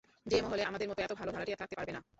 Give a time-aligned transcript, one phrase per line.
[0.25, 2.01] যে মহলে আমাদের মত, এত ভালো ভাড়াটিয়া, থাকতে পারবে না।